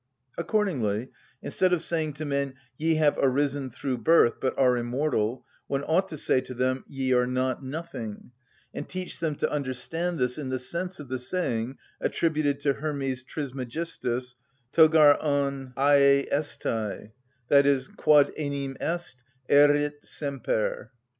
[0.35, 1.09] Accordingly,
[1.43, 6.07] instead of saying to men, "Ye have arisen through birth, but are immortal," one ought
[6.07, 8.31] to say to them, "Ye are not nothing,"
[8.73, 13.23] and teach them to understand this in the sense of the saying attributed to Hermes
[13.23, 14.33] Trismegistus,
[14.73, 16.31] "Το γαρ ὀν ἀει
[17.47, 20.97] ἐσται" (Quod enim est, erit semper), _Stob.